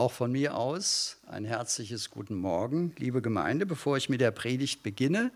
[0.00, 3.66] auch von mir aus ein herzliches Guten Morgen, liebe Gemeinde.
[3.66, 5.30] Bevor ich mit der Predigt beginne,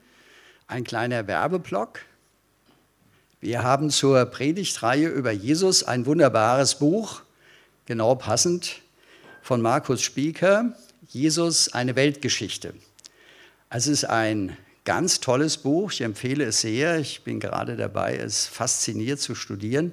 [0.66, 2.00] ein kleiner Werbeblock.
[3.42, 7.20] Wir haben zur Predigtreihe über Jesus ein wunderbares Buch,
[7.84, 8.80] genau passend,
[9.42, 10.74] von Markus Spieker,
[11.10, 12.72] Jesus, eine Weltgeschichte.
[13.68, 14.56] Es ist ein
[14.86, 16.98] ganz tolles Buch, ich empfehle es sehr.
[17.00, 19.92] Ich bin gerade dabei, es fasziniert zu studieren.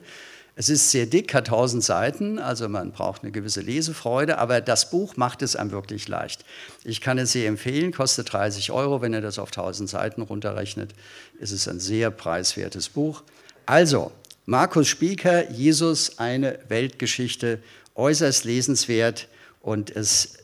[0.55, 4.89] Es ist sehr dick, hat 1000 Seiten, also man braucht eine gewisse Lesefreude, aber das
[4.89, 6.43] Buch macht es einem wirklich leicht.
[6.83, 10.93] Ich kann es sehr empfehlen, kostet 30 Euro, wenn ihr das auf 1000 Seiten runterrechnet,
[11.39, 13.23] ist es ein sehr preiswertes Buch.
[13.65, 14.11] Also,
[14.45, 17.59] Markus Spieker, Jesus, eine Weltgeschichte,
[17.95, 19.27] äußerst lesenswert
[19.61, 20.35] und es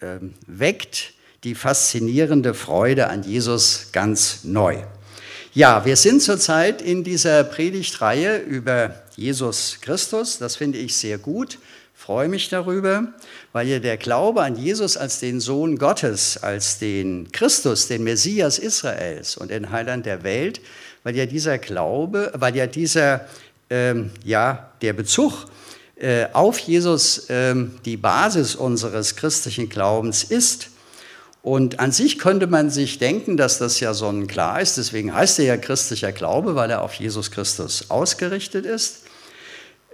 [0.00, 1.12] äh, weckt
[1.44, 4.82] die faszinierende Freude an Jesus ganz neu.
[5.54, 10.38] Ja, wir sind zurzeit in dieser Predigtreihe über Jesus Christus.
[10.38, 11.58] Das finde ich sehr gut,
[11.94, 13.12] freue mich darüber,
[13.52, 18.58] weil ja der Glaube an Jesus als den Sohn Gottes, als den Christus, den Messias
[18.58, 20.60] Israels und den Heiland der Welt,
[21.04, 23.26] weil ja dieser Glaube, weil ja dieser,
[23.70, 25.46] ähm, ja, der Bezug
[25.96, 30.71] äh, auf Jesus ähm, die Basis unseres christlichen Glaubens ist.
[31.42, 34.78] Und an sich könnte man sich denken, dass das ja sonnenklar ist.
[34.78, 39.02] Deswegen heißt er ja christlicher Glaube, weil er auf Jesus Christus ausgerichtet ist,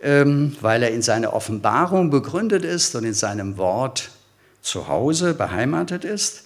[0.03, 4.11] ähm, weil er in seiner Offenbarung begründet ist und in seinem Wort
[4.61, 6.45] zu Hause beheimatet ist.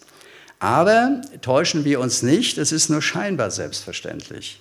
[0.61, 4.61] Aber täuschen wir uns nicht, es ist nur scheinbar selbstverständlich.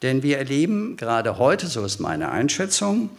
[0.00, 3.10] Denn wir erleben gerade heute, so ist meine Einschätzung,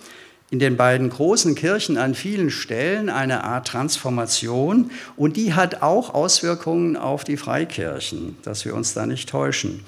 [0.51, 6.13] in den beiden großen Kirchen an vielen Stellen eine Art Transformation und die hat auch
[6.13, 9.83] Auswirkungen auf die Freikirchen, dass wir uns da nicht täuschen.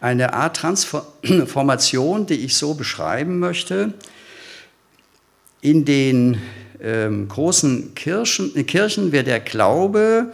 [0.00, 3.94] Eine Art Transformation, die ich so beschreiben möchte,
[5.60, 6.38] in den
[6.82, 10.32] ähm, großen Kirchen, Kirchen wird der Glaube,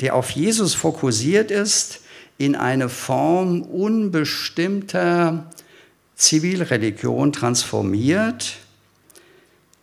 [0.00, 2.00] der auf Jesus fokussiert ist,
[2.36, 5.50] in eine Form unbestimmter
[6.14, 8.58] Zivilreligion transformiert,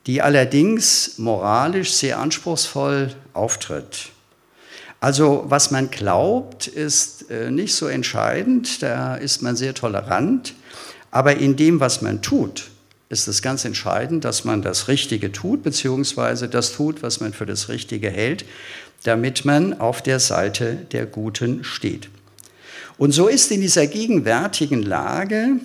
[0.07, 4.09] die allerdings moralisch sehr anspruchsvoll auftritt.
[4.99, 10.53] Also was man glaubt, ist äh, nicht so entscheidend, da ist man sehr tolerant,
[11.11, 12.69] aber in dem, was man tut,
[13.09, 17.45] ist es ganz entscheidend, dass man das Richtige tut, beziehungsweise das tut, was man für
[17.45, 18.45] das Richtige hält,
[19.03, 22.09] damit man auf der Seite der Guten steht.
[22.97, 25.59] Und so ist in dieser gegenwärtigen Lage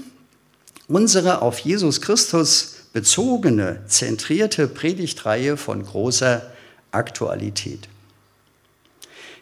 [0.89, 6.51] unsere auf Jesus Christus bezogene, zentrierte Predigtreihe von großer
[6.91, 7.89] Aktualität.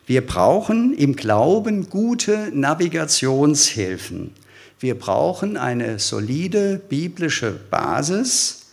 [0.06, 4.32] Wir brauchen im Glauben gute Navigationshilfen.
[4.80, 8.70] Wir brauchen eine solide biblische Basis,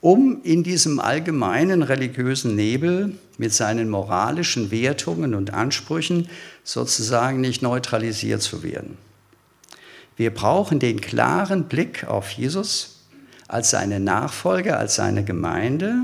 [0.00, 6.28] um in diesem allgemeinen religiösen Nebel mit seinen moralischen Wertungen und Ansprüchen
[6.64, 8.96] sozusagen nicht neutralisiert zu werden.
[10.16, 12.99] Wir brauchen den klaren Blick auf Jesus,
[13.50, 15.94] als seine Nachfolger, als seine Gemeinde.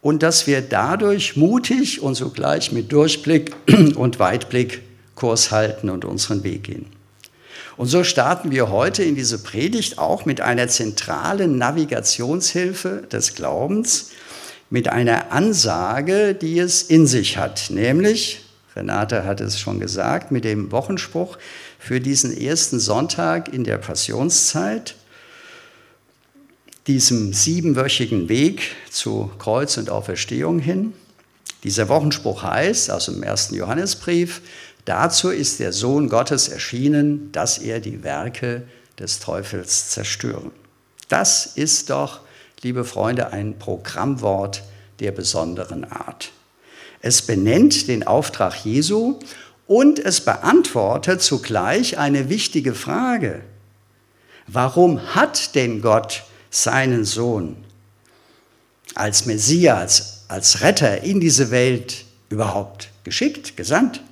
[0.00, 3.54] Und dass wir dadurch mutig und sogleich mit Durchblick
[3.96, 4.82] und Weitblick
[5.16, 6.86] Kurs halten und unseren Weg gehen.
[7.76, 14.10] Und so starten wir heute in diese Predigt auch mit einer zentralen Navigationshilfe des Glaubens,
[14.70, 18.44] mit einer Ansage, die es in sich hat, nämlich,
[18.76, 21.38] Renate hat es schon gesagt, mit dem Wochenspruch
[21.78, 24.94] für diesen ersten Sonntag in der Passionszeit,
[26.88, 30.94] diesem siebenwöchigen Weg zu Kreuz und Auferstehung hin.
[31.62, 34.40] Dieser Wochenspruch heißt aus dem ersten Johannesbrief,
[34.86, 38.62] dazu ist der Sohn Gottes erschienen, dass er die Werke
[38.98, 40.50] des Teufels zerstören.
[41.08, 42.20] Das ist doch,
[42.62, 44.62] liebe Freunde, ein Programmwort
[45.00, 46.32] der besonderen Art.
[47.02, 49.18] Es benennt den Auftrag Jesu
[49.66, 53.42] und es beantwortet zugleich eine wichtige Frage.
[54.46, 57.56] Warum hat denn Gott seinen Sohn
[58.94, 64.02] als Messias, als Retter in diese Welt überhaupt geschickt, gesandt?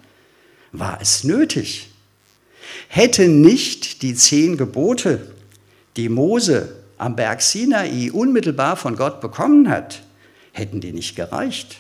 [0.72, 1.88] War es nötig?
[2.88, 5.32] Hätte nicht die zehn Gebote,
[5.96, 10.02] die Mose am Berg Sinai unmittelbar von Gott bekommen hat,
[10.52, 11.76] hätten die nicht gereicht?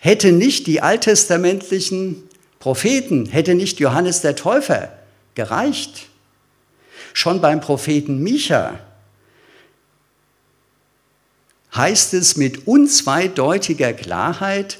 [0.00, 2.28] Hätte nicht die alttestamentlichen
[2.58, 4.92] Propheten, hätte nicht Johannes der Täufer
[5.34, 6.06] gereicht?
[7.12, 8.78] Schon beim Propheten Micha
[11.74, 14.78] heißt es mit unzweideutiger Klarheit,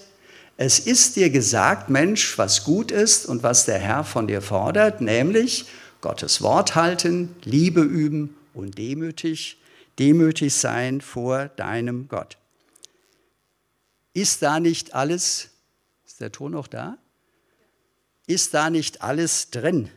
[0.56, 5.00] es ist dir gesagt, Mensch, was gut ist und was der Herr von dir fordert,
[5.00, 5.66] nämlich
[6.00, 9.58] Gottes Wort halten, Liebe üben und demütig,
[10.00, 12.38] demütig sein vor deinem Gott.
[14.14, 15.50] Ist da nicht alles,
[16.04, 16.98] ist der Ton noch da?
[18.26, 19.90] Ist da nicht alles drin?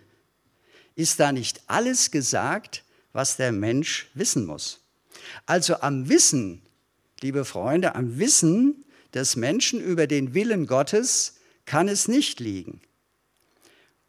[0.96, 2.84] Ist da nicht alles gesagt,
[3.14, 4.80] was der Mensch wissen muss?
[5.48, 6.62] Also am Wissen,
[7.22, 8.84] liebe Freunde, am Wissen
[9.14, 11.36] des Menschen über den Willen Gottes
[11.66, 12.82] kann es nicht liegen.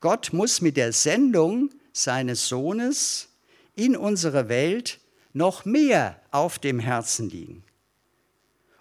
[0.01, 3.29] Gott muss mit der Sendung seines Sohnes
[3.77, 4.99] in unsere Welt
[5.33, 7.65] noch mehr auf dem Herzen liegen.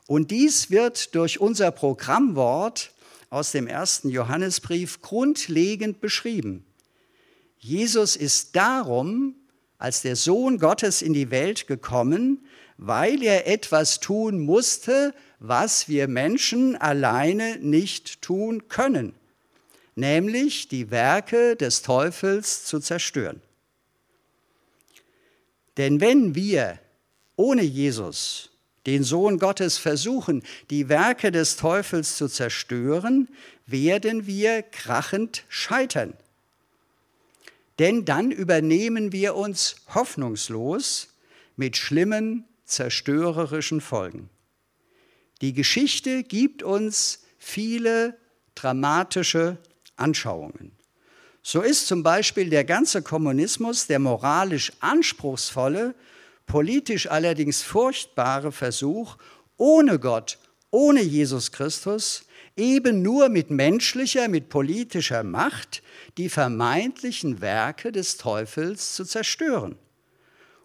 [0.08, 2.92] Und dies wird durch unser Programmwort
[3.30, 6.66] aus dem ersten Johannesbrief grundlegend beschrieben.
[7.60, 9.36] Jesus ist darum
[9.78, 12.46] als der Sohn Gottes in die Welt gekommen,
[12.82, 19.14] weil er etwas tun musste, was wir Menschen alleine nicht tun können,
[19.94, 23.40] nämlich die Werke des Teufels zu zerstören.
[25.78, 26.80] Denn wenn wir
[27.36, 28.50] ohne Jesus,
[28.88, 30.42] den Sohn Gottes, versuchen,
[30.72, 33.30] die Werke des Teufels zu zerstören,
[33.68, 36.16] werden wir krachend scheitern.
[37.78, 41.10] Denn dann übernehmen wir uns hoffnungslos
[41.56, 44.30] mit schlimmen, zerstörerischen Folgen.
[45.42, 48.18] Die Geschichte gibt uns viele
[48.56, 49.58] dramatische
[49.96, 50.72] Anschauungen.
[51.44, 55.96] So ist zum Beispiel der ganze Kommunismus der moralisch anspruchsvolle,
[56.46, 59.18] politisch allerdings furchtbare Versuch,
[59.58, 60.38] ohne Gott,
[60.70, 62.26] ohne Jesus Christus,
[62.56, 65.82] eben nur mit menschlicher, mit politischer Macht
[66.18, 69.78] die vermeintlichen Werke des Teufels zu zerstören.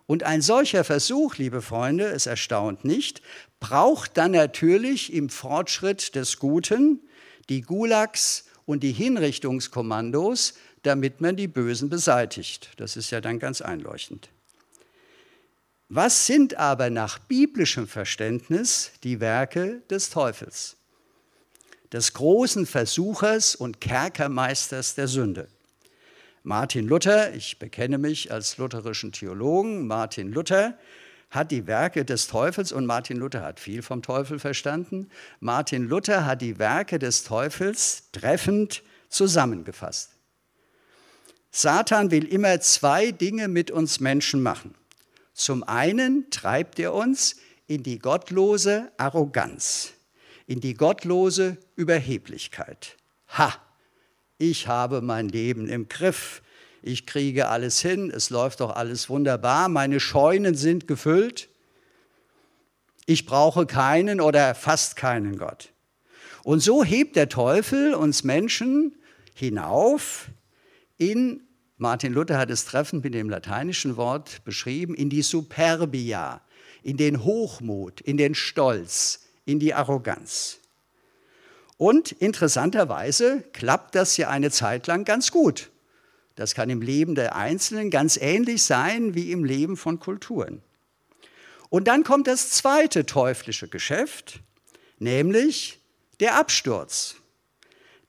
[0.07, 3.23] Und ein solcher Versuch, liebe Freunde, es erstaunt nicht,
[3.59, 7.01] braucht dann natürlich im Fortschritt des Guten
[7.49, 12.71] die Gulags und die Hinrichtungskommandos, damit man die Bösen beseitigt.
[12.77, 14.29] Das ist ja dann ganz einleuchtend.
[15.89, 20.77] Was sind aber nach biblischem Verständnis die Werke des Teufels,
[21.93, 25.49] des großen Versuchers und Kerkermeisters der Sünde?
[26.47, 30.79] Martin Luther, ich bekenne mich als lutherischen Theologen, Martin Luther
[31.29, 35.11] hat die Werke des Teufels, und Martin Luther hat viel vom Teufel verstanden,
[35.41, 40.13] Martin Luther hat die Werke des Teufels treffend zusammengefasst.
[41.51, 44.77] Satan will immer zwei Dinge mit uns Menschen machen.
[45.35, 47.35] Zum einen treibt er uns
[47.67, 49.95] in die gottlose Arroganz,
[50.47, 52.97] in die gottlose Überheblichkeit.
[53.37, 53.53] Ha,
[54.39, 56.43] ich habe mein Leben im Griff,
[56.83, 61.49] ich kriege alles hin, es läuft doch alles wunderbar, meine Scheunen sind gefüllt,
[63.07, 65.73] ich brauche keinen oder fast keinen Gott.
[66.43, 68.95] Und so hebt der Teufel uns Menschen
[69.35, 70.29] hinauf
[70.99, 71.43] in,
[71.77, 76.41] Martin Luther hat es treffend mit dem lateinischen Wort beschrieben, in die Superbia,
[76.83, 80.59] in den Hochmut, in den Stolz, in die Arroganz.
[81.77, 85.71] Und interessanterweise klappt das ja eine Zeit lang ganz gut.
[86.35, 90.63] Das kann im Leben der Einzelnen ganz ähnlich sein wie im Leben von Kulturen.
[91.69, 94.41] Und dann kommt das zweite teuflische Geschäft,
[94.99, 95.81] nämlich
[96.21, 97.17] der Absturz.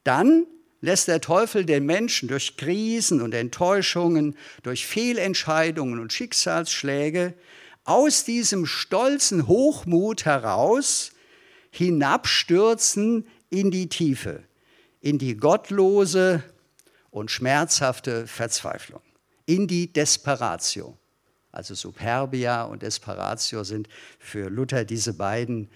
[0.03, 0.45] Dann
[0.79, 7.33] lässt der Teufel den Menschen durch Krisen und Enttäuschungen, durch Fehlentscheidungen und Schicksalsschläge
[7.83, 11.13] aus diesem stolzen Hochmut heraus
[11.71, 14.43] hinabstürzen in die Tiefe,
[15.01, 16.43] in die gottlose
[17.09, 19.01] und schmerzhafte Verzweiflung,
[19.45, 20.97] in die Desperatio.
[21.51, 23.87] Also Superbia und Desperatio sind
[24.19, 25.69] für Luther diese beiden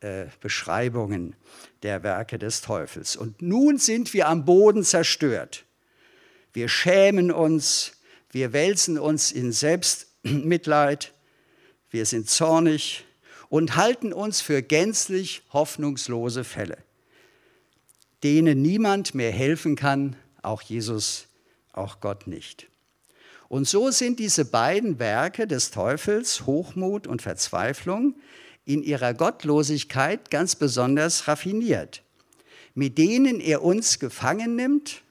[0.00, 1.34] äh, Beschreibungen
[1.82, 3.16] der Werke des Teufels.
[3.16, 5.64] Und nun sind wir am Boden zerstört.
[6.52, 7.92] Wir schämen uns,
[8.30, 11.12] wir wälzen uns in Selbstmitleid,
[11.90, 13.04] wir sind zornig
[13.48, 16.78] und halten uns für gänzlich hoffnungslose Fälle,
[18.22, 21.26] denen niemand mehr helfen kann auch Jesus,
[21.72, 22.68] auch Gott nicht.
[23.48, 28.14] Und so sind diese beiden Werke des Teufels, Hochmut und Verzweiflung,
[28.64, 32.02] in ihrer Gottlosigkeit ganz besonders raffiniert,
[32.74, 35.02] mit denen er uns gefangen nimmt,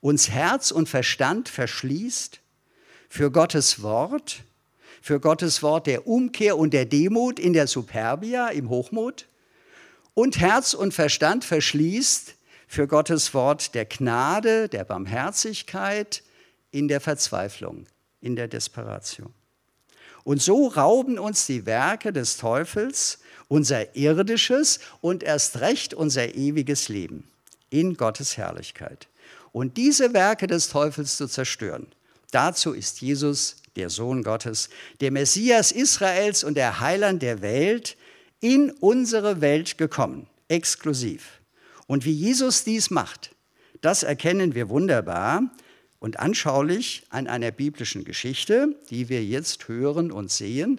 [0.00, 2.40] uns Herz und Verstand verschließt
[3.08, 4.42] für Gottes Wort,
[5.00, 9.28] für Gottes Wort der Umkehr und der Demut in der Superbia, im Hochmut,
[10.14, 12.34] und Herz und Verstand verschließt
[12.66, 16.22] für Gottes Wort der Gnade, der Barmherzigkeit
[16.70, 17.86] in der Verzweiflung,
[18.20, 19.32] in der Desperation.
[20.24, 23.18] Und so rauben uns die Werke des Teufels
[23.48, 27.28] unser irdisches und erst recht unser ewiges Leben
[27.68, 29.08] in Gottes Herrlichkeit.
[29.52, 31.86] Und diese Werke des Teufels zu zerstören,
[32.30, 37.96] dazu ist Jesus, der Sohn Gottes, der Messias Israels und der Heiland der Welt,
[38.44, 41.40] in unsere Welt gekommen, exklusiv.
[41.86, 43.34] Und wie Jesus dies macht,
[43.80, 45.50] das erkennen wir wunderbar
[45.98, 50.78] und anschaulich an einer biblischen Geschichte, die wir jetzt hören und sehen.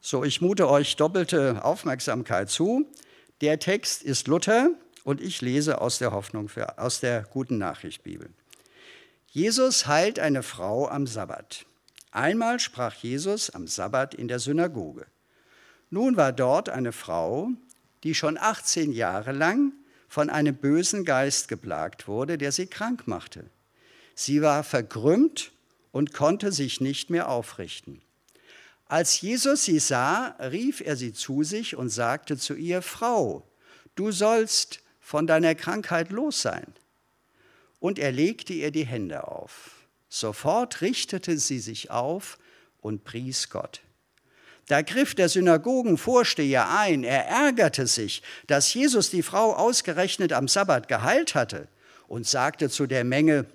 [0.00, 2.86] So, ich mute euch doppelte Aufmerksamkeit zu.
[3.40, 4.70] Der Text ist Luther
[5.02, 8.30] und ich lese aus der Hoffnung für, aus der guten Nachricht Bibel.
[9.34, 11.64] Jesus heilt eine Frau am Sabbat.
[12.10, 15.06] Einmal sprach Jesus am Sabbat in der Synagoge.
[15.88, 17.48] Nun war dort eine Frau,
[18.04, 19.72] die schon 18 Jahre lang
[20.06, 23.48] von einem bösen Geist geplagt wurde, der sie krank machte.
[24.14, 25.52] Sie war verkrümmt
[25.92, 28.02] und konnte sich nicht mehr aufrichten.
[28.84, 33.50] Als Jesus sie sah, rief er sie zu sich und sagte zu ihr, Frau,
[33.94, 36.74] du sollst von deiner Krankheit los sein.
[37.82, 39.88] Und er legte ihr die Hände auf.
[40.08, 42.38] Sofort richtete sie sich auf
[42.80, 43.80] und pries Gott.
[44.68, 47.02] Da griff der Synagogenvorsteher ein.
[47.02, 51.66] Er ärgerte sich, dass Jesus die Frau ausgerechnet am Sabbat geheilt hatte
[52.06, 53.46] und sagte zu der Menge,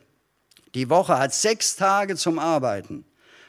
[0.75, 3.05] die Woche hat sechs Tage zum Arbeiten.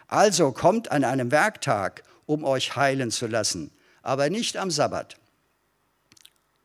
[0.07, 5.17] Also kommt an einem Werktag, um euch heilen zu lassen, aber nicht am Sabbat.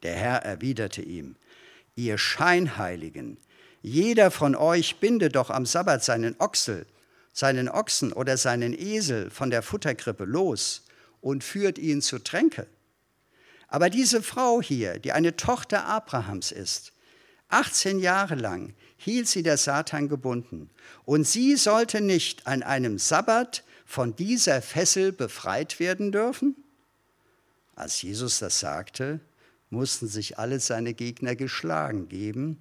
[0.04, 1.36] Der Herr erwiderte ihm,
[1.96, 3.40] ihr Scheinheiligen,
[3.84, 6.88] jeder von euch binde doch am Sabbat seinen Ochsel,
[7.34, 10.86] seinen Ochsen oder seinen Esel von der Futterkrippe los
[11.20, 12.66] und führt ihn zu Tränke.
[13.68, 16.94] Aber diese Frau hier, die eine Tochter Abrahams ist,
[17.50, 20.70] 18 Jahre lang hielt sie der Satan gebunden
[21.04, 26.56] und sie sollte nicht an einem Sabbat von dieser Fessel befreit werden dürfen?
[27.76, 29.20] Als Jesus das sagte,
[29.70, 32.60] mussten sich alle seine Gegner geschlagen geben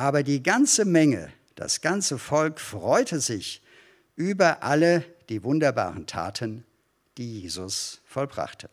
[0.00, 3.60] aber die ganze Menge, das ganze Volk freute sich
[4.16, 6.64] über alle die wunderbaren Taten,
[7.18, 8.70] die Jesus vollbrachte.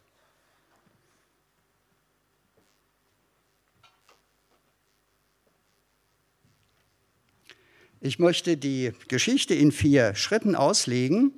[8.00, 11.34] Ich möchte die Geschichte in vier Schritten auslegen.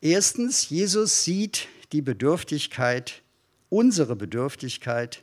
[0.00, 3.22] Erstens, Jesus sieht die Bedürftigkeit,
[3.68, 5.22] unsere Bedürftigkeit.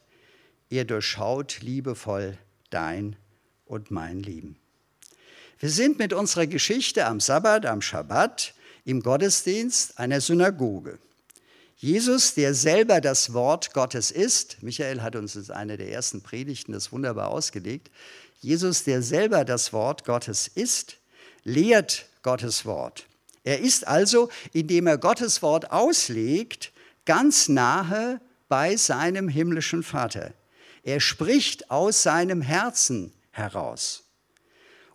[0.69, 2.37] Er durchschaut liebevoll
[2.69, 3.17] dein
[3.65, 4.57] und mein Leben.
[5.59, 8.53] Wir sind mit unserer Geschichte am Sabbat, am Schabbat,
[8.83, 10.99] im Gottesdienst einer Synagoge.
[11.77, 16.71] Jesus, der selber das Wort Gottes ist, Michael hat uns in einer der ersten Predigten
[16.71, 17.91] das wunderbar ausgelegt,
[18.41, 20.97] Jesus, der selber das Wort Gottes ist,
[21.43, 23.07] lehrt Gottes Wort.
[23.43, 26.71] Er ist also, indem er Gottes Wort auslegt,
[27.05, 30.33] ganz nahe bei seinem himmlischen Vater.
[30.83, 34.03] Er spricht aus seinem Herzen heraus.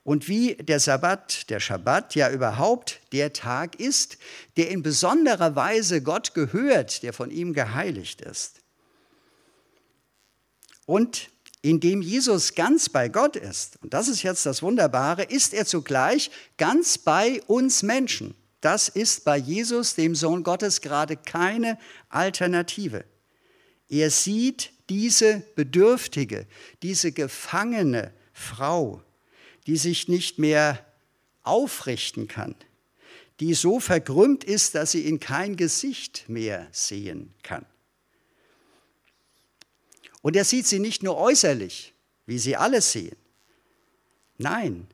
[0.02, 4.16] Und wie der Sabbat, der Schabbat ja überhaupt der Tag ist,
[4.56, 8.62] der in besonderer Weise Gott gehört, der von ihm geheiligt ist.
[10.87, 11.28] Und
[11.62, 16.30] indem Jesus ganz bei Gott ist, und das ist jetzt das Wunderbare, ist er zugleich
[16.56, 18.35] ganz bei uns Menschen.
[18.62, 21.78] Das ist bei Jesus, dem Sohn Gottes, gerade keine
[22.09, 23.04] Alternative.
[23.88, 26.47] Er sieht diese Bedürftige,
[26.82, 29.02] diese Gefangene, Frau,
[29.66, 30.85] die sich nicht mehr
[31.42, 32.54] aufrichten kann,
[33.38, 37.64] die so verkrümmt ist, dass sie in kein Gesicht mehr sehen kann.
[40.23, 41.94] Und er sieht sie nicht nur äußerlich,
[42.26, 43.16] wie sie alle sehen.
[44.37, 44.88] Nein,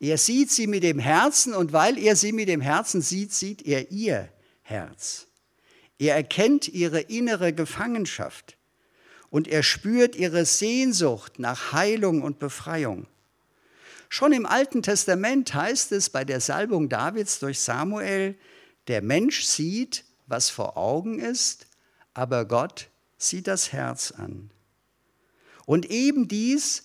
[0.00, 3.62] er sieht sie mit dem Herzen und weil er sie mit dem Herzen sieht, sieht
[3.62, 4.28] er ihr
[4.62, 5.26] Herz.
[5.98, 8.57] Er erkennt ihre innere Gefangenschaft
[9.30, 13.06] und er spürt ihre Sehnsucht nach Heilung und Befreiung.
[14.08, 18.36] Schon im Alten Testament heißt es bei der Salbung Davids durch Samuel,
[18.86, 21.66] der Mensch sieht, was vor Augen ist,
[22.14, 24.50] aber Gott sieht das Herz an.
[25.66, 26.84] Und eben dies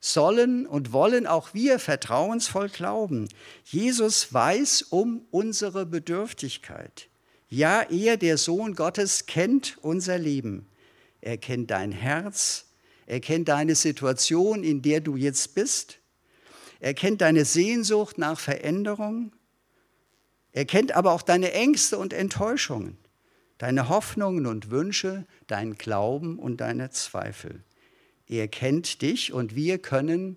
[0.00, 3.28] sollen und wollen auch wir vertrauensvoll glauben.
[3.64, 7.08] Jesus weiß um unsere Bedürftigkeit.
[7.48, 10.66] Ja, er, der Sohn Gottes, kennt unser Leben.
[11.24, 12.66] Er kennt dein Herz.
[13.06, 15.98] Er kennt deine Situation, in der du jetzt bist.
[16.80, 19.32] Er kennt deine Sehnsucht nach Veränderung.
[20.52, 22.98] Er kennt aber auch deine Ängste und Enttäuschungen,
[23.56, 27.64] deine Hoffnungen und Wünsche, deinen Glauben und deine Zweifel.
[28.28, 30.36] Er kennt dich und wir können,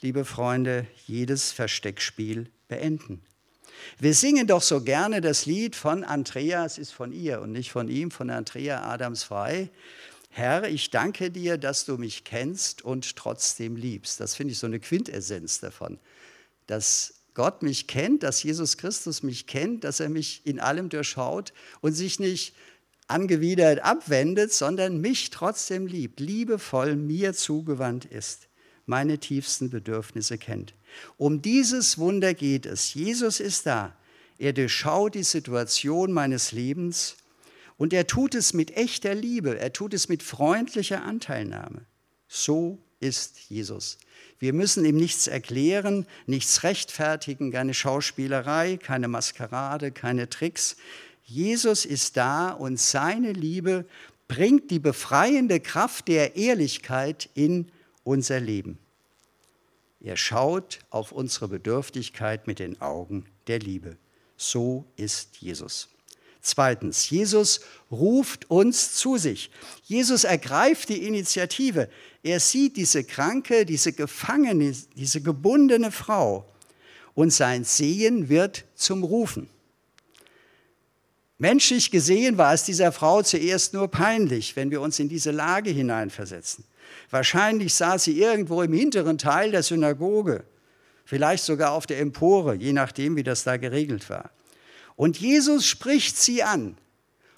[0.00, 3.22] liebe Freunde, jedes Versteckspiel beenden.
[3.98, 7.70] Wir singen doch so gerne das Lied von Andrea, es ist von ihr und nicht
[7.70, 9.70] von ihm, von Andrea Adams Frei.
[10.30, 14.20] Herr, ich danke dir, dass du mich kennst und trotzdem liebst.
[14.20, 15.98] Das finde ich so eine Quintessenz davon.
[16.66, 21.52] dass Gott mich kennt, dass Jesus Christus mich kennt, dass er mich in allem durchschaut
[21.80, 22.54] und sich nicht
[23.08, 28.48] angewidert abwendet, sondern mich trotzdem liebt, liebevoll mir zugewandt ist,
[28.86, 30.74] meine tiefsten Bedürfnisse kennt.
[31.16, 32.94] Um dieses Wunder geht es.
[32.94, 33.94] Jesus ist da.
[34.38, 37.16] Er durchschaut die Situation meines Lebens
[37.76, 41.86] und er tut es mit echter Liebe, er tut es mit freundlicher Anteilnahme.
[42.28, 43.98] So ist Jesus.
[44.38, 50.76] Wir müssen ihm nichts erklären, nichts rechtfertigen, keine Schauspielerei, keine Maskerade, keine Tricks.
[51.24, 53.84] Jesus ist da und seine Liebe
[54.28, 57.70] bringt die befreiende Kraft der Ehrlichkeit in
[58.04, 58.78] unser Leben.
[60.00, 63.96] Er schaut auf unsere Bedürftigkeit mit den Augen der Liebe.
[64.36, 65.88] So ist Jesus.
[66.40, 69.50] Zweitens, Jesus ruft uns zu sich.
[69.84, 71.90] Jesus ergreift die Initiative.
[72.22, 76.50] Er sieht diese kranke, diese gefangene, diese gebundene Frau
[77.14, 79.50] und sein Sehen wird zum Rufen.
[81.36, 85.70] Menschlich gesehen war es dieser Frau zuerst nur peinlich, wenn wir uns in diese Lage
[85.70, 86.64] hineinversetzen.
[87.10, 90.44] Wahrscheinlich saß sie irgendwo im hinteren Teil der Synagoge,
[91.04, 94.30] vielleicht sogar auf der Empore, je nachdem, wie das da geregelt war.
[94.96, 96.76] Und Jesus spricht sie an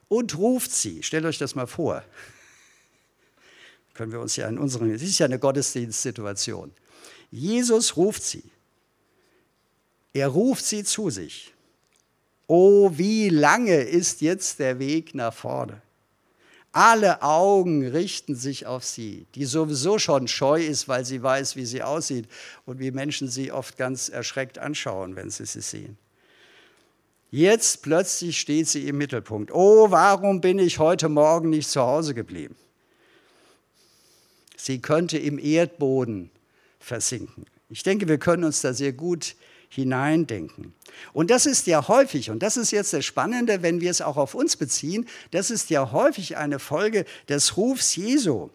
[0.09, 1.02] und ruft sie.
[1.02, 2.04] Stellt euch das mal vor.
[3.94, 6.73] Können wir uns ja in unserem, es ist ja eine Gottesdienstsituation.
[7.30, 8.44] Jesus ruft sie.
[10.12, 11.52] Er ruft sie zu sich.
[12.47, 15.81] Oh, wie lange ist jetzt der Weg nach vorne?
[16.73, 21.67] Alle Augen richten sich auf sie, die sowieso schon scheu ist, weil sie weiß, wie
[21.67, 22.26] sie aussieht
[22.64, 25.99] und wie Menschen sie oft ganz erschreckt anschauen, wenn sie sie sehen.
[27.31, 29.52] Jetzt plötzlich steht sie im Mittelpunkt.
[29.52, 32.57] Oh, warum bin ich heute Morgen nicht zu Hause geblieben?
[34.57, 36.31] Sie könnte im Erdboden
[36.79, 37.47] versinken.
[37.69, 39.35] Ich denke, wir können uns da sehr gut
[39.69, 40.75] hineindenken.
[41.12, 44.16] Und das ist ja häufig, und das ist jetzt das Spannende, wenn wir es auch
[44.16, 48.50] auf uns beziehen, das ist ja häufig eine Folge des Rufs Jesu,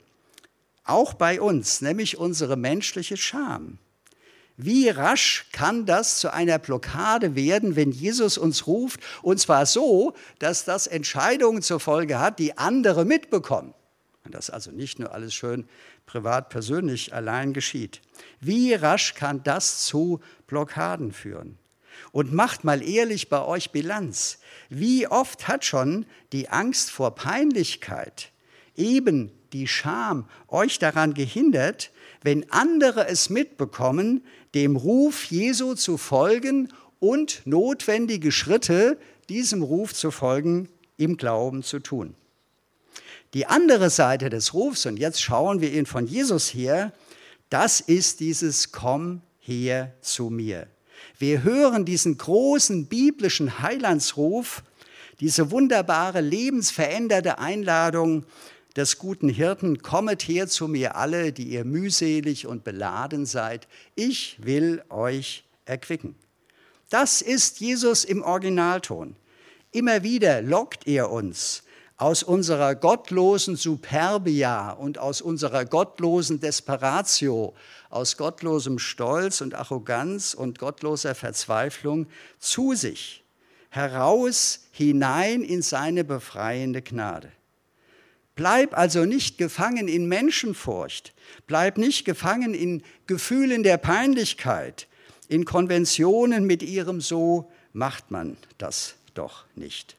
[0.83, 3.77] auch bei uns, nämlich unsere menschliche Scham.
[4.59, 8.99] Wie rasch kann das zu einer Blockade werden, wenn Jesus uns ruft?
[9.21, 13.75] Und zwar so, dass das Entscheidungen zur Folge hat, die andere mitbekommen.
[14.25, 15.69] Und das also nicht nur alles schön
[16.07, 18.01] privat, persönlich allein geschieht.
[18.41, 21.59] Wie rasch kann das zu Blockaden führen?
[22.11, 24.39] Und macht mal ehrlich bei euch Bilanz.
[24.69, 28.31] Wie oft hat schon die Angst vor Peinlichkeit,
[28.75, 36.73] eben die Scham, euch daran gehindert, wenn andere es mitbekommen, dem Ruf Jesu zu folgen
[36.99, 38.97] und notwendige Schritte
[39.29, 42.15] diesem Ruf zu folgen, im Glauben zu tun.
[43.33, 46.93] Die andere Seite des Rufs, und jetzt schauen wir ihn von Jesus her,
[47.49, 50.67] das ist dieses Komm her zu mir.
[51.19, 54.63] Wir hören diesen großen biblischen Heilandsruf,
[55.19, 58.25] diese wunderbare lebensveränderte Einladung
[58.75, 64.37] des guten Hirten, kommet her zu mir alle, die ihr mühselig und beladen seid, ich
[64.39, 66.15] will euch erquicken.
[66.89, 69.15] Das ist Jesus im Originalton.
[69.71, 71.63] Immer wieder lockt er uns
[71.97, 77.55] aus unserer gottlosen Superbia und aus unserer gottlosen Desperatio,
[77.89, 82.05] aus gottlosem Stolz und Arroganz und gottloser Verzweiflung
[82.37, 83.23] zu sich,
[83.69, 87.31] heraus hinein in seine befreiende Gnade.
[88.35, 91.13] Bleib also nicht gefangen in Menschenfurcht.
[91.47, 94.87] Bleib nicht gefangen in Gefühlen der Peinlichkeit,
[95.27, 99.96] in Konventionen mit ihrem So macht man das doch nicht.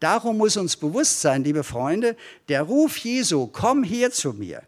[0.00, 2.16] Darum muss uns bewusst sein, liebe Freunde,
[2.48, 4.62] der Ruf Jesu, komm her zu mir.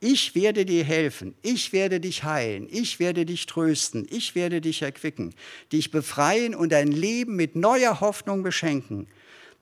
[0.00, 4.82] Ich werde dir helfen, ich werde dich heilen, ich werde dich trösten, ich werde dich
[4.82, 5.34] erquicken,
[5.72, 9.08] dich befreien und dein Leben mit neuer Hoffnung beschenken.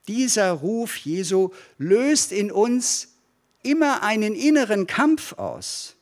[0.09, 3.15] Dieser Ruf Jesu löst in uns
[3.63, 5.97] immer einen inneren Kampf aus,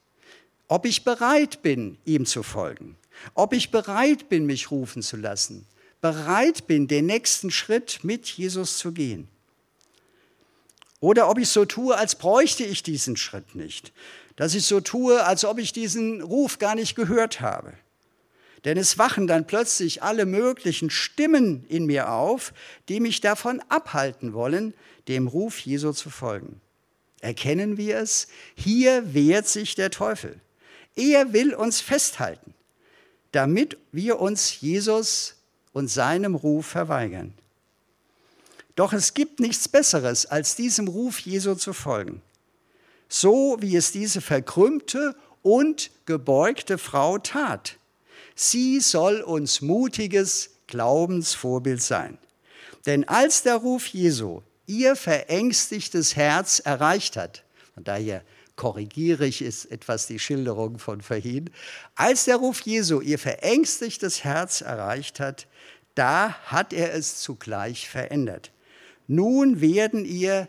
[0.67, 2.97] ob ich bereit bin, ihm zu folgen,
[3.35, 5.65] ob ich bereit bin, mich rufen zu lassen,
[6.05, 9.27] bereit bin, den nächsten Schritt mit Jesus zu gehen.
[11.01, 13.91] Oder ob ich so tue, als bräuchte ich diesen Schritt nicht,
[14.37, 17.73] dass ich so tue, als ob ich diesen Ruf gar nicht gehört habe.
[18.67, 22.53] Denn es wachen dann plötzlich alle möglichen Stimmen in mir auf,
[22.91, 24.75] die mich davon abhalten wollen,
[25.09, 26.61] dem Ruf Jesu zu folgen.
[27.23, 28.29] Erkennen wir es?
[28.57, 30.39] Hier wehrt sich der Teufel.
[30.97, 32.53] Er will uns festhalten,
[33.33, 35.37] damit wir uns Jesus
[35.75, 37.35] und seinem Ruf verweigern.
[38.77, 42.23] Doch es gibt nichts Besseres, als diesem Ruf Jesu zu folgen.
[43.09, 47.77] So wie es diese verkrümmte und gebeugte Frau tat.
[48.35, 52.19] Sie soll uns mutiges Glaubensvorbild sein.
[52.87, 57.45] Denn als der Ruf Jesu ihr verängstigtes Herz erreicht hat,
[57.77, 58.23] und daher
[58.57, 61.51] korrigiere ich ist etwas die Schilderung von vorhin,
[61.95, 65.47] als der Ruf Jesu ihr verängstigtes Herz erreicht hat,
[65.95, 68.53] da hat er es zugleich verändert.
[69.07, 70.49] Nun werden ihr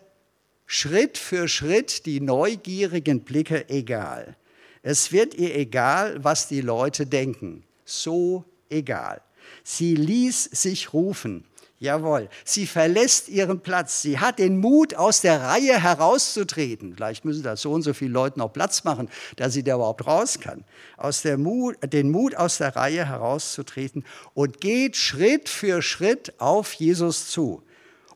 [0.65, 4.35] Schritt für Schritt die neugierigen Blicke egal.
[4.81, 7.63] Es wird ihr egal, was die Leute denken.
[7.85, 9.21] So egal.
[9.63, 11.45] Sie ließ sich rufen.
[11.85, 14.01] Jawohl, sie verlässt ihren Platz.
[14.01, 16.95] Sie hat den Mut, aus der Reihe herauszutreten.
[16.95, 20.07] Vielleicht müssen da so und so viele Leute noch Platz machen, dass sie da überhaupt
[20.07, 20.65] raus kann.
[20.97, 26.73] Aus der Mut, den Mut, aus der Reihe herauszutreten und geht Schritt für Schritt auf
[26.73, 27.61] Jesus zu.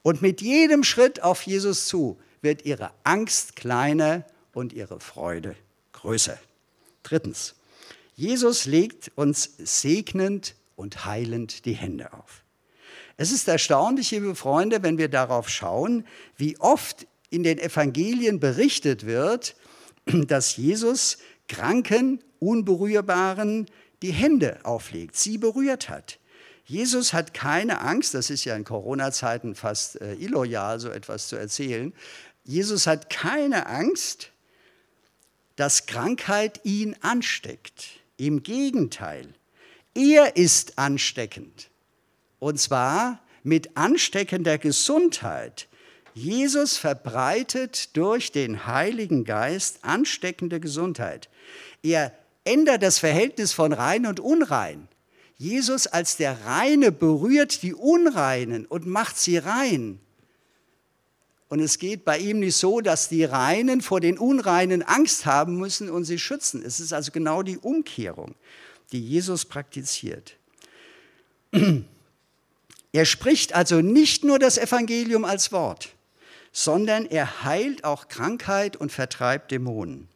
[0.02, 5.56] Und mit jedem Schritt auf Jesus zu wird ihre Angst kleiner und ihre Freude
[5.94, 6.40] größer.
[7.04, 7.54] Drittens,
[8.16, 12.44] Jesus legt uns segnend und heilend die Hände auf.
[13.22, 19.06] Es ist erstaunlich, liebe Freunde, wenn wir darauf schauen, wie oft in den Evangelien berichtet
[19.06, 19.58] wird,
[20.06, 21.18] dass Jesus
[21.50, 23.66] Kranken, Unberührbaren
[24.02, 26.18] die Hände auflegt, sie berührt hat.
[26.64, 31.36] Jesus hat keine Angst, das ist ja in Corona-Zeiten fast äh, illoyal, so etwas zu
[31.36, 31.92] erzählen.
[32.46, 34.32] Jesus hat keine Angst,
[35.58, 38.00] dass Krankheit ihn ansteckt.
[38.16, 39.28] Im Gegenteil,
[39.94, 41.70] er ist ansteckend.
[42.40, 45.68] Und zwar mit ansteckender Gesundheit.
[46.14, 51.30] Jesus verbreitet durch den Heiligen Geist ansteckende Gesundheit.
[51.84, 54.88] Er ändert das Verhältnis von rein und unrein.
[55.38, 60.00] Jesus als der Reine berührt die Unreinen und macht sie rein.
[61.48, 65.58] Und es geht bei ihm nicht so, dass die Reinen vor den Unreinen Angst haben
[65.58, 66.62] müssen und sie schützen.
[66.64, 68.36] Es ist also genau die Umkehrung,
[68.92, 70.38] die Jesus praktiziert.
[73.00, 75.96] Er spricht also nicht nur das Evangelium als Wort,
[76.52, 80.10] sondern er heilt auch Krankheit und vertreibt Dämonen.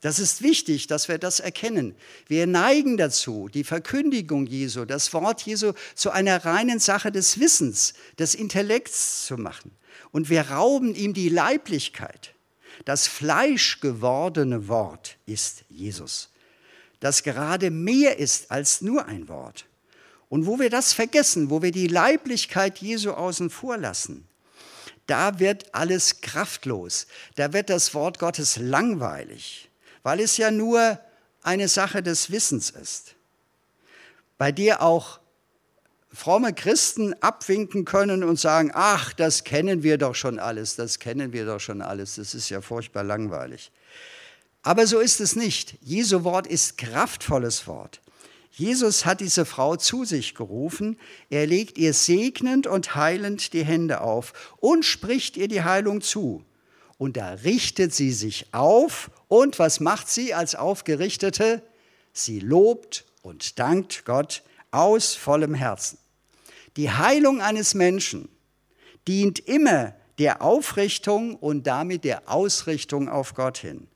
[0.00, 1.94] Das ist wichtig, dass wir das erkennen.
[2.26, 7.94] Wir neigen dazu, die Verkündigung Jesu, das Wort Jesu zu einer reinen Sache des Wissens,
[8.18, 9.70] des Intellekts zu machen.
[10.10, 12.34] Und wir rauben ihm die Leiblichkeit.
[12.84, 16.30] Das fleischgewordene Wort ist Jesus,
[16.98, 19.66] das gerade mehr ist als nur ein Wort.
[20.28, 24.26] Und wo wir das vergessen, wo wir die Leiblichkeit Jesu außen vor lassen,
[25.06, 27.06] da wird alles kraftlos.
[27.36, 29.70] Da wird das Wort Gottes langweilig,
[30.02, 30.98] weil es ja nur
[31.42, 33.14] eine Sache des Wissens ist,
[34.36, 35.20] bei der auch
[36.12, 41.32] fromme Christen abwinken können und sagen, ach, das kennen wir doch schon alles, das kennen
[41.32, 43.70] wir doch schon alles, das ist ja furchtbar langweilig.
[44.62, 45.76] Aber so ist es nicht.
[45.82, 48.00] Jesu Wort ist kraftvolles Wort.
[48.58, 50.98] Jesus hat diese Frau zu sich gerufen.
[51.28, 56.42] Er legt ihr segnend und heilend die Hände auf und spricht ihr die Heilung zu.
[56.96, 61.60] Und da richtet sie sich auf und was macht sie als Aufgerichtete?
[62.14, 65.98] Sie lobt und dankt Gott aus vollem Herzen.
[66.78, 68.26] Die Heilung eines Menschen
[69.06, 73.86] dient immer der Aufrichtung und damit der Ausrichtung auf Gott hin.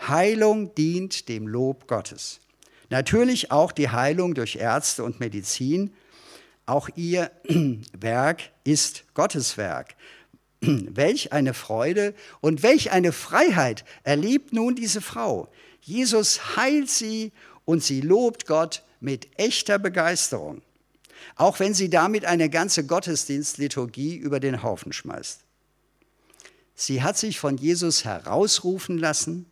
[0.00, 2.40] Heilung dient dem Lob Gottes.
[2.94, 5.92] Natürlich auch die Heilung durch Ärzte und Medizin.
[6.64, 7.32] Auch ihr
[7.92, 9.96] Werk ist Gottes Werk.
[10.60, 15.48] Welch eine Freude und welch eine Freiheit erlebt nun diese Frau.
[15.80, 17.32] Jesus heilt sie
[17.64, 20.62] und sie lobt Gott mit echter Begeisterung,
[21.34, 25.40] auch wenn sie damit eine ganze Gottesdienstliturgie über den Haufen schmeißt.
[26.76, 29.46] Sie hat sich von Jesus herausrufen lassen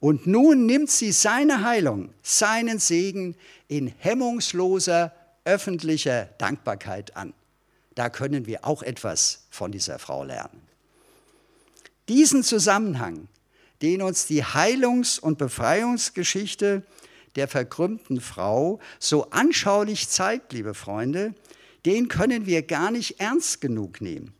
[0.00, 3.36] und nun nimmt sie seine Heilung, seinen Segen
[3.68, 5.12] in hemmungsloser
[5.44, 7.32] öffentlicher Dankbarkeit an.
[7.94, 10.60] Da können wir auch etwas von dieser Frau lernen.
[12.08, 13.28] Diesen Zusammenhang,
[13.82, 16.82] den uns die Heilungs- und Befreiungsgeschichte
[17.36, 21.34] der verkrümmten Frau so anschaulich zeigt, liebe Freunde,
[21.84, 24.34] den können wir gar nicht ernst genug nehmen.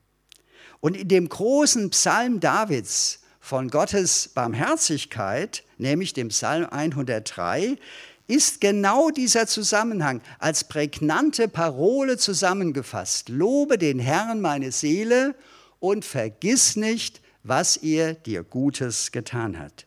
[0.81, 7.79] Und in dem großen Psalm Davids von Gottes Barmherzigkeit, nämlich dem Psalm 103,
[8.27, 13.29] ist genau dieser Zusammenhang als prägnante Parole zusammengefasst.
[13.29, 15.37] Lobe den Herrn meine Seele
[15.79, 19.87] und vergiss nicht, was er dir Gutes getan hat.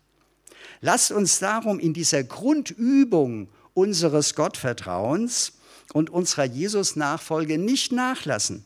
[0.80, 5.52] Lasst uns darum in dieser Grundübung unseres Gottvertrauens
[5.92, 8.64] und unserer Jesus-Nachfolge nicht nachlassen,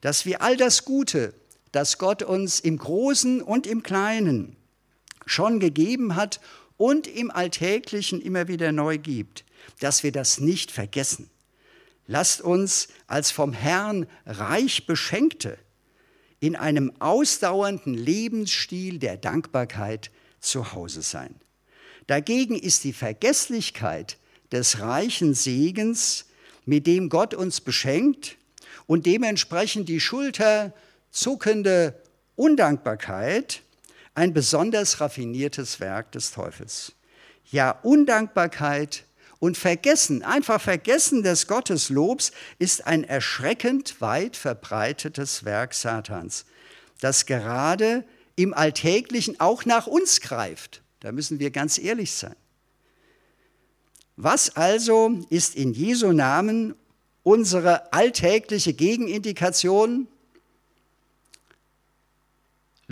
[0.00, 1.32] dass wir all das Gute,
[1.72, 4.56] das Gott uns im Großen und im Kleinen
[5.26, 6.40] schon gegeben hat
[6.76, 9.44] und im Alltäglichen immer wieder neu gibt,
[9.80, 11.30] dass wir das nicht vergessen.
[12.06, 15.58] Lasst uns als vom Herrn reich Beschenkte
[16.40, 21.36] in einem ausdauernden Lebensstil der Dankbarkeit zu Hause sein.
[22.08, 24.18] Dagegen ist die Vergesslichkeit
[24.50, 26.26] des reichen Segens,
[26.66, 28.36] mit dem Gott uns beschenkt,
[28.86, 30.00] und dementsprechend die
[31.12, 31.94] schulterzuckende
[32.36, 33.62] Undankbarkeit
[34.14, 36.92] ein besonders raffiniertes Werk des Teufels.
[37.50, 39.04] Ja, Undankbarkeit
[39.38, 46.44] und Vergessen, einfach Vergessen des Gotteslobs ist ein erschreckend weit verbreitetes Werk Satans,
[47.00, 48.04] das gerade
[48.36, 50.82] im Alltäglichen auch nach uns greift.
[51.00, 52.36] Da müssen wir ganz ehrlich sein.
[54.16, 56.74] Was also ist in Jesu Namen
[57.22, 60.06] unsere alltägliche Gegenindikation?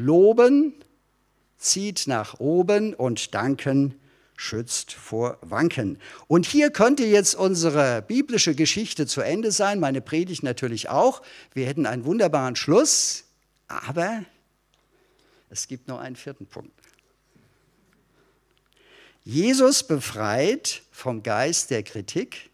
[0.00, 0.74] Loben
[1.56, 3.94] zieht nach oben und danken
[4.36, 5.98] schützt vor Wanken.
[6.26, 11.20] Und hier könnte jetzt unsere biblische Geschichte zu Ende sein, meine Predigt natürlich auch.
[11.52, 13.24] Wir hätten einen wunderbaren Schluss,
[13.68, 14.24] aber
[15.50, 16.72] es gibt noch einen vierten Punkt.
[19.22, 22.50] Jesus befreit vom Geist der Kritik,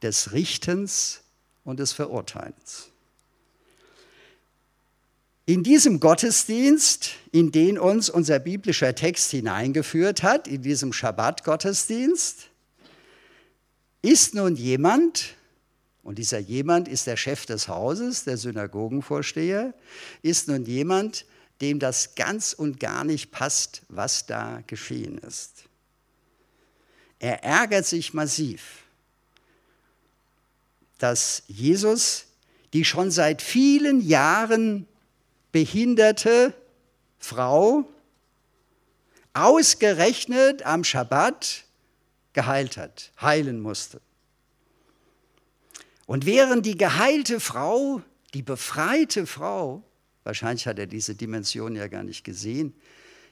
[0.00, 1.22] des Richtens
[1.64, 2.90] und des Verurteilens.
[5.48, 12.50] In diesem Gottesdienst, in den uns unser biblischer Text hineingeführt hat, in diesem Schabbat-Gottesdienst,
[14.02, 15.36] ist nun jemand,
[16.02, 19.72] und dieser jemand ist der Chef des Hauses, der Synagogenvorsteher,
[20.20, 21.24] ist nun jemand,
[21.62, 25.64] dem das ganz und gar nicht passt, was da geschehen ist.
[27.20, 28.82] Er ärgert sich massiv,
[30.98, 32.26] dass Jesus
[32.74, 34.86] die schon seit vielen Jahren
[35.52, 36.54] behinderte
[37.18, 37.84] Frau
[39.34, 41.64] ausgerechnet am Schabbat
[42.32, 44.00] geheilt hat, heilen musste.
[46.06, 48.02] Und während die geheilte Frau,
[48.34, 49.82] die befreite Frau,
[50.24, 52.74] wahrscheinlich hat er diese Dimension ja gar nicht gesehen,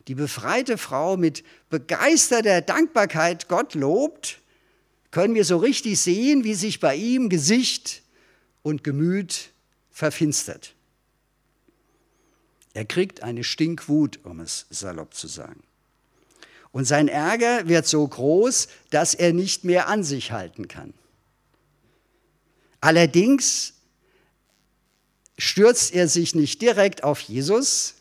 [0.08, 4.38] die befreite Frau mit begeisterter Dankbarkeit Gott lobt,
[5.10, 8.02] können wir so richtig sehen, wie sich bei ihm Gesicht
[8.62, 9.50] und Gemüt
[9.90, 10.75] verfinstert.
[12.76, 15.62] Er kriegt eine Stinkwut, um es salopp zu sagen.
[16.72, 20.92] Und sein Ärger wird so groß, dass er nicht mehr an sich halten kann.
[22.82, 23.72] Allerdings
[25.38, 27.94] stürzt er sich nicht direkt auf Jesus,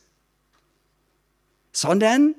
[1.71, 2.35] sondern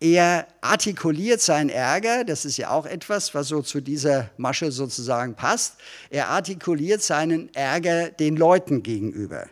[0.00, 5.36] er artikuliert seinen Ärger, das ist ja auch etwas, was so zu dieser Masche sozusagen
[5.36, 5.76] passt,
[6.10, 9.48] er artikuliert seinen Ärger den Leuten gegenüber.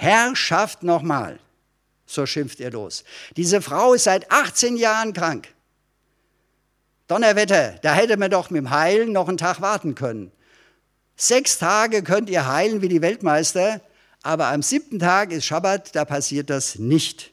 [0.00, 1.38] Herrschaft nochmal.
[2.06, 3.04] So schimpft er los.
[3.36, 5.48] Diese Frau ist seit 18 Jahren krank.
[7.06, 10.32] Donnerwetter, da hätte man doch mit dem Heilen noch einen Tag warten können.
[11.16, 13.82] Sechs Tage könnt ihr heilen wie die Weltmeister,
[14.22, 17.30] aber am siebten Tag ist Schabbat, da passiert das nicht.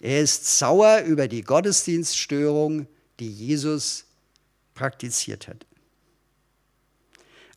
[0.00, 2.86] Er ist sauer über die Gottesdienststörung,
[3.18, 4.06] die Jesus
[4.74, 5.66] praktiziert hat.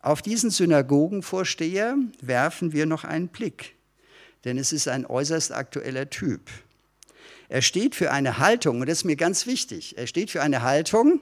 [0.02, 3.74] Auf diesen Synagogenvorsteher werfen wir noch einen Blick
[4.44, 6.40] denn es ist ein äußerst aktueller Typ.
[7.48, 10.62] Er steht für eine Haltung, und das ist mir ganz wichtig, er steht für eine
[10.62, 11.20] Haltung,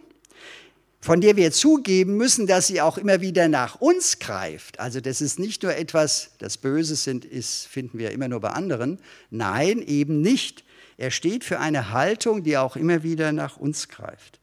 [1.00, 4.78] von der wir zugeben müssen, dass sie auch immer wieder nach uns greift.
[4.78, 8.50] Also das ist nicht nur etwas, das Böse sind, ist, finden wir immer nur bei
[8.50, 9.00] anderen.
[9.28, 10.62] Nein, eben nicht.
[10.98, 14.38] Er steht für eine Haltung, die auch immer wieder nach uns greift.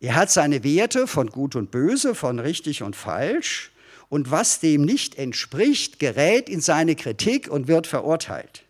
[0.00, 3.70] Er hat seine Werte von Gut und Böse, von richtig und falsch
[4.08, 8.64] und was dem nicht entspricht, gerät in seine Kritik und wird verurteilt.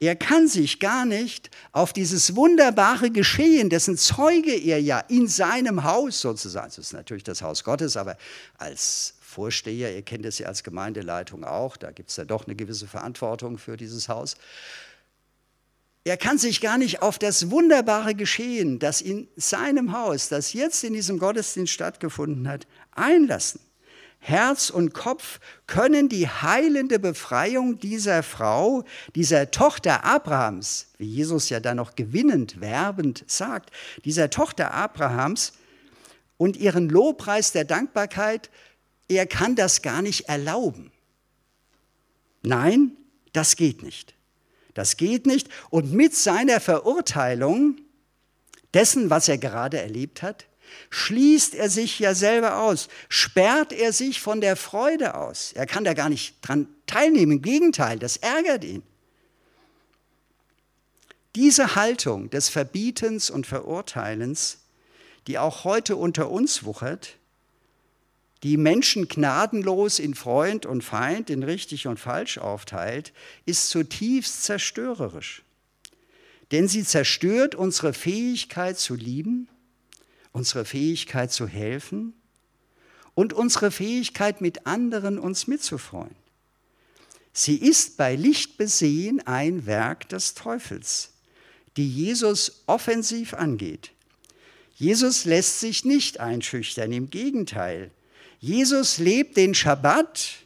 [0.00, 5.84] Er kann sich gar nicht auf dieses wunderbare Geschehen, dessen Zeuge er ja in seinem
[5.84, 8.16] Haus sozusagen, das ist natürlich das Haus Gottes, aber
[8.58, 12.54] als Vorsteher, ihr kennt es ja als Gemeindeleitung auch, da gibt es ja doch eine
[12.54, 14.36] gewisse Verantwortung für dieses Haus.
[16.04, 20.84] Er kann sich gar nicht auf das wunderbare Geschehen, das in seinem Haus, das jetzt
[20.84, 23.60] in diesem Gottesdienst stattgefunden hat, einlassen.
[24.26, 28.84] Herz und Kopf können die heilende Befreiung dieser Frau,
[29.14, 33.70] dieser Tochter Abrahams, wie Jesus ja da noch gewinnend, werbend sagt,
[34.06, 35.52] dieser Tochter Abrahams
[36.38, 38.48] und ihren Lobpreis der Dankbarkeit,
[39.08, 40.90] er kann das gar nicht erlauben.
[42.42, 42.92] Nein,
[43.34, 44.14] das geht nicht.
[44.72, 45.50] Das geht nicht.
[45.68, 47.76] Und mit seiner Verurteilung
[48.72, 50.46] dessen, was er gerade erlebt hat,
[50.90, 55.52] schließt er sich ja selber aus, sperrt er sich von der Freude aus.
[55.52, 58.82] Er kann da gar nicht dran teilnehmen, im Gegenteil, das ärgert ihn.
[61.34, 64.58] Diese Haltung des Verbietens und Verurteilens,
[65.26, 67.16] die auch heute unter uns wuchert,
[68.44, 73.14] die Menschen gnadenlos in Freund und Feind, in richtig und falsch aufteilt,
[73.46, 75.42] ist zutiefst zerstörerisch.
[76.52, 79.48] Denn sie zerstört unsere Fähigkeit zu lieben,
[80.34, 82.12] unsere Fähigkeit zu helfen
[83.14, 86.14] und unsere Fähigkeit, mit anderen uns mitzufreuen.
[87.32, 91.12] Sie ist bei Licht besehen ein Werk des Teufels,
[91.76, 93.92] die Jesus offensiv angeht.
[94.74, 97.92] Jesus lässt sich nicht einschüchtern, im Gegenteil.
[98.40, 100.44] Jesus lebt den Schabbat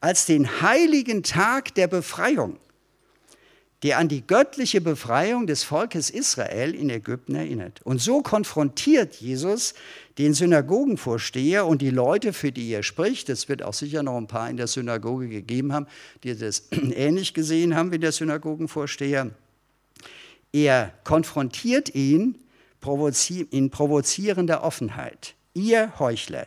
[0.00, 2.58] als den heiligen Tag der Befreiung,
[3.82, 7.80] der an die göttliche Befreiung des Volkes Israel in Ägypten erinnert.
[7.84, 9.74] Und so konfrontiert Jesus
[10.18, 13.28] den Synagogenvorsteher und die Leute, für die er spricht.
[13.28, 15.86] Es wird auch sicher noch ein paar in der Synagoge gegeben haben,
[16.24, 19.30] die das ähnlich gesehen haben wie der Synagogenvorsteher.
[20.52, 22.36] Er konfrontiert ihn
[23.50, 25.34] in provozierender Offenheit.
[25.54, 26.46] Ihr Heuchler,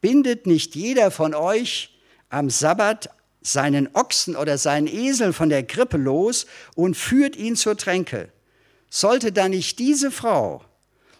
[0.00, 1.96] bindet nicht jeder von euch
[2.28, 3.10] am Sabbat
[3.46, 8.28] seinen Ochsen oder seinen Esel von der Krippe los und führt ihn zur Tränke.
[8.90, 10.64] Sollte da nicht diese Frau,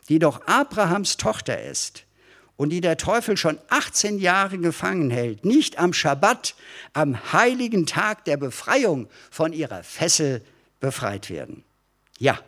[0.08, 2.04] die doch Abrahams Tochter ist
[2.56, 6.54] und die der Teufel schon 18 Jahre gefangen hält, nicht am Schabbat,
[6.92, 10.42] am heiligen Tag der Befreiung von ihrer Fessel
[10.80, 11.64] befreit werden?
[12.18, 12.40] Ja,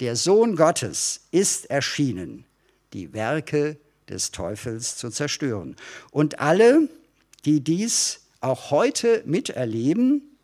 [0.00, 2.44] der Sohn Gottes ist erschienen,
[2.92, 5.76] die Werke des Teufels zu zerstören.
[6.10, 6.88] Und alle,
[7.44, 10.36] die dies auch heute miterleben,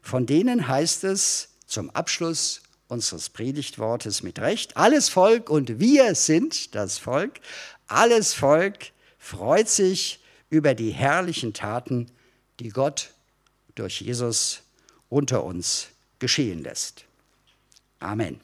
[0.00, 6.74] von denen heißt es zum Abschluss unseres Predigtwortes mit Recht, alles Volk und wir sind
[6.74, 7.40] das Volk,
[7.86, 12.10] alles Volk freut sich über die herrlichen Taten,
[12.60, 13.10] die Gott
[13.74, 14.62] durch Jesus
[15.08, 17.04] unter uns geschehen lässt.
[18.00, 18.40] Amen.